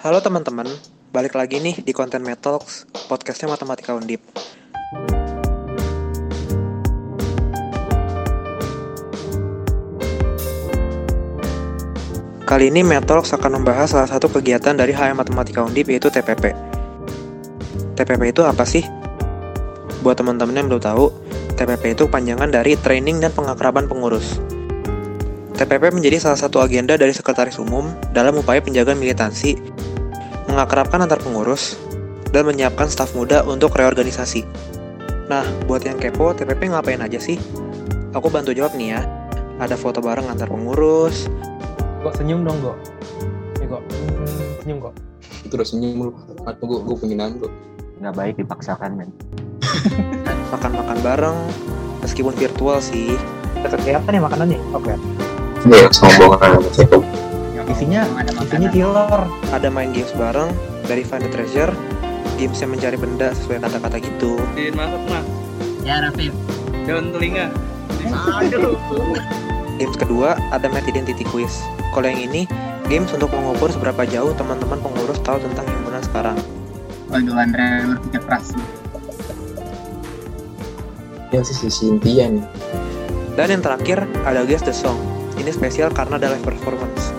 Halo 0.00 0.16
teman-teman, 0.24 0.64
balik 1.12 1.36
lagi 1.36 1.60
nih 1.60 1.84
di 1.84 1.92
konten 1.92 2.24
Metalks, 2.24 2.88
podcastnya 3.12 3.52
Matematika 3.52 3.92
Undip. 3.92 4.24
Kali 12.48 12.72
ini 12.72 12.80
Metalks 12.80 13.36
akan 13.36 13.60
membahas 13.60 13.92
salah 13.92 14.08
satu 14.08 14.32
kegiatan 14.32 14.72
dari 14.72 14.96
HM 14.96 15.20
Matematika 15.20 15.68
Undip 15.68 15.92
yaitu 15.92 16.08
TPP. 16.08 16.56
TPP 18.00 18.32
itu 18.32 18.40
apa 18.40 18.64
sih? 18.64 18.88
Buat 20.00 20.16
teman-teman 20.16 20.64
yang 20.64 20.72
belum 20.72 20.80
tahu, 20.80 21.12
TPP 21.60 21.92
itu 21.92 22.08
panjangan 22.08 22.48
dari 22.48 22.72
Training 22.72 23.20
dan 23.20 23.36
Pengakraban 23.36 23.84
Pengurus. 23.84 24.40
TPP 25.60 25.92
menjadi 25.92 26.16
salah 26.16 26.40
satu 26.40 26.64
agenda 26.64 26.96
dari 26.96 27.12
Sekretaris 27.12 27.60
Umum 27.60 27.92
dalam 28.16 28.32
upaya 28.40 28.64
penjagaan 28.64 28.96
militansi, 28.96 29.60
mengakrabkan 30.48 31.04
antar 31.04 31.20
pengurus, 31.20 31.76
dan 32.32 32.48
menyiapkan 32.48 32.88
staf 32.88 33.12
muda 33.12 33.44
untuk 33.44 33.76
reorganisasi. 33.76 34.40
Nah, 35.28 35.44
buat 35.68 35.84
yang 35.84 36.00
kepo, 36.00 36.32
TPP 36.32 36.72
ngapain 36.72 37.04
aja 37.04 37.20
sih? 37.20 37.36
Aku 38.16 38.32
bantu 38.32 38.56
jawab 38.56 38.72
nih 38.72 38.96
ya. 38.96 39.04
Ada 39.60 39.76
foto 39.76 40.00
bareng 40.00 40.32
antar 40.32 40.48
pengurus, 40.48 41.28
Kok 42.00 42.16
senyum 42.16 42.40
dong, 42.48 42.56
kok. 42.64 42.76
Nih 43.60 43.68
kok. 43.68 43.82
Senyum 44.64 44.80
kok. 44.80 44.96
itu 45.40 45.56
udah 45.56 45.68
senyum 45.68 45.92
lu 46.04 46.12
aku 46.44 46.62
gue 46.68 46.78
gue 46.84 46.96
penghinaan 47.00 47.40
lu 47.40 47.48
nggak 47.96 48.12
baik 48.12 48.34
dipaksakan 48.44 48.92
men 48.92 49.10
makan-makan 50.52 50.98
bareng, 51.00 51.38
meskipun 52.04 52.32
virtual 52.36 52.80
sih. 52.80 53.16
Kelihatan 53.60 54.16
ya 54.16 54.22
makanannya? 54.24 54.60
Oke. 54.72 54.94
Ya 55.68 55.88
sombongan 55.92 56.60
cukup 56.72 57.04
Isinya, 57.70 58.02
ada 58.18 58.34
isinya 58.34 58.66
killer. 58.74 59.20
Ada 59.54 59.70
main 59.70 59.94
games 59.94 60.10
bareng, 60.18 60.50
dari 60.90 61.06
Find 61.06 61.22
the 61.22 61.30
Treasure, 61.30 61.70
games 62.34 62.58
yang 62.58 62.74
mencari 62.74 62.98
benda 62.98 63.30
sesuai 63.30 63.62
kata-kata 63.62 64.02
gitu. 64.02 64.42
Din 64.58 64.74
masuk 64.74 64.98
mas, 65.06 65.22
Ya 65.86 66.02
Rafif. 66.02 66.34
daun 66.82 67.14
telinga. 67.14 67.46
Aduh. 68.42 68.74
Games 69.78 69.94
kedua 69.94 70.34
ada 70.50 70.66
Math 70.66 70.90
Identity 70.90 71.22
Quiz. 71.22 71.62
Kalau 71.94 72.10
yang 72.10 72.18
ini, 72.18 72.50
games 72.90 73.14
untuk 73.14 73.30
mengukur 73.30 73.70
seberapa 73.70 74.02
jauh 74.02 74.34
teman-teman 74.34 74.82
pengurus 74.82 75.22
tahu 75.22 75.38
tentang 75.38 75.62
himpunan 75.70 76.02
sekarang. 76.02 76.36
Waduh 77.06 77.38
Andre 77.38 77.86
berpikir 77.96 78.20
keras. 78.26 78.50
ya 81.30 81.38
sih 81.46 81.54
si 81.54 81.70
Cynthia 81.70 82.26
nih 82.26 82.42
Dan 83.38 83.46
yang 83.54 83.62
terakhir 83.62 84.02
ada 84.26 84.42
Guess 84.42 84.66
the 84.66 84.74
Song. 84.74 84.98
Ini 85.40 85.56
spesial 85.56 85.88
karena 85.88 86.20
ada 86.20 86.36
live 86.36 86.44
performance. 86.44 87.16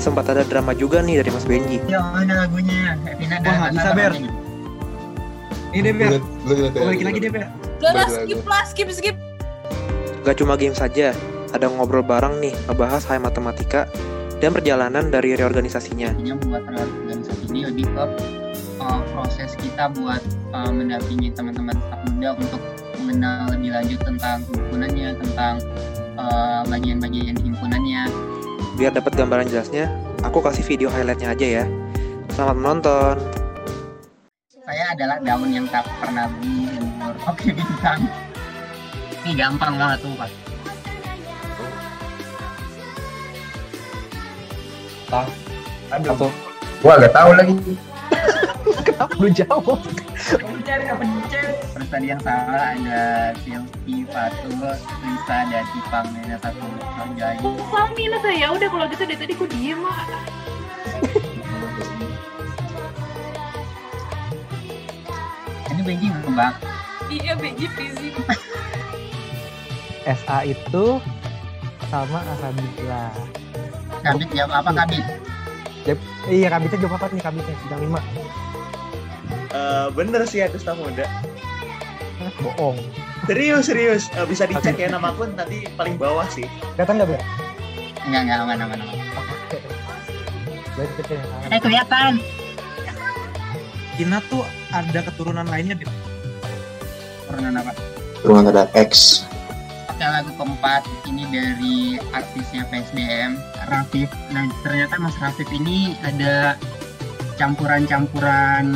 Sempat 0.00 0.32
ada 0.32 0.48
drama 0.48 0.72
juga 0.72 1.04
nih 1.04 1.20
dari 1.20 1.28
Mas 1.28 1.44
Benji. 1.44 1.76
Ya 1.84 2.00
ada 2.00 2.48
lagunya. 2.48 2.96
Vina 3.20 3.36
ada. 3.36 3.44
Wah, 3.44 3.56
nggak 3.60 3.72
bisa, 3.76 3.90
Ber. 3.92 4.12
Ini 5.70 5.80
deh 5.84 5.94
Ber, 5.94 6.12
gue 6.48 6.56
balikin 6.72 7.06
lagi 7.06 7.20
deh 7.20 7.30
Ber. 7.30 7.44
Udah 7.80 7.92
lah, 7.92 8.08
Balik 8.08 8.16
lagi. 8.16 8.32
skip 8.32 8.42
lah, 8.48 8.62
skip, 8.64 8.88
skip. 8.96 9.16
Gak 10.24 10.36
cuma 10.40 10.56
game 10.56 10.76
saja, 10.76 11.12
ada 11.52 11.66
ngobrol 11.68 12.04
bareng 12.04 12.40
nih, 12.40 12.56
ngebahas 12.68 13.04
high 13.08 13.20
matematika 13.20 13.88
dan 14.40 14.56
perjalanan 14.56 15.12
dari 15.12 15.36
reorganisasinya. 15.36 16.16
Intinya 16.16 16.36
buat 16.44 16.64
organisasi 16.64 17.44
ini 17.52 17.60
lebih 17.68 17.86
ke 17.92 18.04
uh, 18.80 19.00
proses 19.12 19.52
kita 19.60 19.92
buat 19.96 20.20
uh, 20.56 20.72
mendampingi 20.72 21.32
teman-teman 21.36 21.76
staf 21.76 22.00
muda 22.08 22.36
untuk 22.40 22.60
mengenal 23.00 23.52
lebih 23.52 23.70
lanjut 23.72 24.00
tentang 24.00 24.38
himpunannya, 24.48 25.08
tentang 25.20 25.54
uh, 26.20 26.60
bagian-bagian 26.68 27.36
himpunannya. 27.40 28.02
Biar 28.76 28.92
dapat 28.92 29.12
gambaran 29.16 29.48
jelasnya, 29.48 29.88
aku 30.20 30.44
kasih 30.44 30.64
video 30.64 30.88
highlightnya 30.92 31.32
aja 31.32 31.46
ya. 31.62 31.64
Selamat 32.32 32.56
menonton. 32.56 33.16
Saya 34.48 34.94
adalah 34.94 35.18
daun 35.24 35.50
yang 35.50 35.66
tak 35.68 35.84
pernah 35.98 36.28
gugur. 36.38 37.14
Oke 37.26 37.50
bintang. 37.58 38.06
Ini 39.20 39.32
gampang 39.36 39.74
banget 39.76 39.98
tuh 40.04 40.12
pak. 40.16 40.30
Aduh. 45.90 46.14
Atau- 46.14 46.34
gua 46.80 46.96
agak 46.96 47.12
tahu 47.12 47.30
lagi 47.34 47.54
Kenapa 48.86 49.14
lu 49.20 49.28
jawab? 49.34 49.80
Terus 50.70 51.90
tadi 51.90 52.14
yang 52.14 52.22
salah 52.22 52.78
ada 52.78 53.34
Silvi, 53.42 54.06
Fatul, 54.06 54.54
Lisa, 55.02 55.38
dan 55.50 55.66
Ipang 55.74 56.06
ada 56.14 56.38
satu 56.38 56.62
Sonjai. 56.94 57.42
Kok 57.42 57.90
minus 57.98 58.22
ya? 58.22 58.54
Udah 58.54 58.70
kalau 58.70 58.86
gitu 58.86 59.02
dari 59.02 59.18
tadi 59.18 59.34
ku 59.34 59.50
diem 59.50 59.82
ah. 59.82 60.06
Ini 65.74 65.82
Benji 65.82 66.06
ngembang. 66.06 66.54
Iya, 67.10 67.34
Benji 67.34 67.66
freezing. 67.74 68.14
SA 70.22 70.46
itu 70.46 71.02
sama 71.90 72.22
Asabila. 72.30 73.10
Kabit 74.06 74.30
jawab 74.30 74.62
apa 74.62 74.86
Kabit? 74.86 75.02
Iya, 76.30 76.46
kabitnya 76.46 76.86
jawab 76.86 77.02
apa 77.02 77.10
nih 77.10 77.26
kabitnya? 77.26 77.58
Bidang 77.66 77.90
lima. 77.90 77.98
Eh, 79.60 79.86
bener 79.92 80.24
sih 80.24 80.40
aku 80.40 80.56
staf 80.56 80.80
muda. 80.80 81.04
Bohong. 82.40 82.80
Serius 83.28 83.68
serius, 83.68 84.02
Eh, 84.16 84.24
bisa 84.24 84.48
dicek 84.48 84.80
ya 84.80 84.88
nama 84.88 85.12
aku 85.12 85.28
nanti 85.30 85.68
paling 85.76 86.00
bawah 86.00 86.24
sih. 86.32 86.44
Kelihatan 86.74 86.96
nggak, 86.96 87.08
Ber? 87.12 87.20
Enggak, 88.08 88.20
enggak, 88.24 88.38
aman, 88.40 88.58
aman, 88.64 88.78
aman. 88.80 88.96
Eh, 91.52 91.60
kelihatan. 91.60 92.12
Kina 93.94 94.24
tuh 94.32 94.40
ada 94.72 95.00
keturunan 95.04 95.44
lainnya 95.44 95.76
di 95.76 95.84
Turunan 97.28 97.52
apa? 97.60 97.76
ruangan 98.20 98.52
ada 98.52 98.64
X 98.72 99.24
Oke, 99.92 100.00
lagu 100.00 100.32
keempat 100.36 100.88
ini 101.04 101.28
dari 101.28 101.76
artisnya 102.16 102.64
PSDM, 102.72 103.36
Rafif. 103.68 104.08
Nah, 104.32 104.48
ternyata 104.64 104.96
Mas 104.96 105.12
Rafif 105.20 105.44
ini 105.52 105.92
ada 106.00 106.56
campuran-campuran 107.40 108.66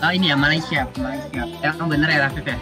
oh 0.00 0.12
ini 0.16 0.32
ya 0.32 0.36
Malaysia. 0.40 0.88
Malaysia. 0.96 1.44
Yang 1.60 1.86
bener 1.92 2.08
ya 2.08 2.18
Rafif 2.24 2.44
ya? 2.48 2.56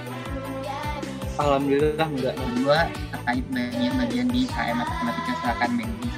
Alhamdulillah 1.39 2.09
enggak. 2.11 2.35
kedua 2.35 2.79
terkait 3.15 3.45
bagian-bagian 3.55 4.27
di 4.35 4.43
KM 4.51 4.77
matematika 4.83 5.33
silakan 5.39 5.71
Benji 5.79 6.09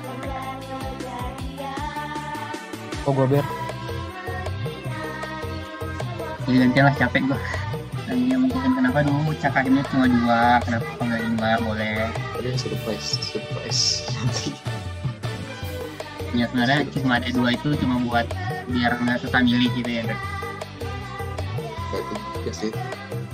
Oh, 3.08 3.12
gue 3.16 3.24
Ber. 3.24 3.44
jadi 6.44 6.56
gantilah 6.64 6.94
capek 6.96 7.22
gua. 7.28 7.40
Dan 8.08 8.24
yang 8.24 8.40
mungkin 8.48 8.72
kenapa 8.72 9.04
dulu 9.04 9.32
cakapnya 9.36 9.84
cuma 9.92 10.08
dua 10.08 10.40
kenapa 10.64 10.88
enggak 11.04 11.20
lima 11.28 11.50
boleh. 11.60 12.08
Ada 12.40 12.50
surprise 12.56 13.20
surprise. 13.20 14.08
Ya 16.36 16.48
sebenarnya 16.48 16.88
cuma 16.92 17.20
ada 17.20 17.28
dua 17.32 17.56
itu 17.56 17.76
cuma 17.80 17.96
buat 18.04 18.28
biar 18.68 18.92
nggak 18.96 19.18
susah 19.20 19.40
milih 19.40 19.68
gitu 19.74 19.90
ya 19.90 20.02
Dok. 20.04 20.20
ya 22.42 22.52
sih 22.52 22.72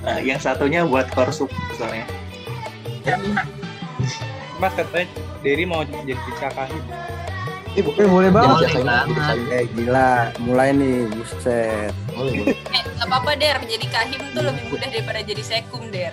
Nah, 0.01 0.21
yang 0.21 0.37
satunya 0.37 0.85
buat 0.85 1.09
korsup 1.09 1.49
soalnya. 1.73 2.05
Mas 4.61 4.77
katanya 4.77 5.09
Derry 5.41 5.65
mau 5.65 5.81
jadi 5.81 6.13
cakahi. 6.37 6.77
eh 7.75 7.81
Eh, 7.81 8.05
boleh 8.05 8.29
banget. 8.29 8.69
Jadi 8.69 8.85
Boleh 8.85 8.85
banget. 8.85 9.37
Eh 9.49 9.65
gila, 9.73 10.13
mulai 10.39 10.71
nih, 10.71 11.09
buset. 11.09 11.97
boleh 12.13 12.33
boleh 12.37 12.53
Eh, 12.53 12.83
gak 12.95 13.09
apa-apa, 13.09 13.33
Der. 13.35 13.57
Jadi 13.59 13.87
kahim 13.89 14.21
tuh 14.31 14.45
lebih 14.45 14.65
mudah 14.69 14.89
daripada 14.93 15.21
jadi 15.21 15.41
sekum, 15.43 15.89
Der. 15.89 16.13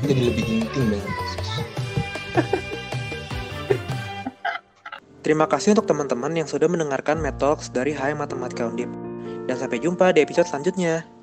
Jadi 0.00 0.20
lebih 0.24 0.44
intim 0.64 0.84
dengan 0.88 1.12
Terima 5.24 5.48
kasih 5.48 5.72
untuk 5.72 5.88
teman-teman 5.88 6.36
yang 6.36 6.44
sudah 6.44 6.68
mendengarkan 6.68 7.16
Metalks 7.16 7.72
dari 7.72 7.96
HM 7.96 8.20
Matematika 8.20 8.68
Undip. 8.68 8.92
Dan 9.48 9.56
sampai 9.56 9.80
jumpa 9.80 10.12
di 10.12 10.20
episode 10.20 10.44
selanjutnya. 10.44 11.13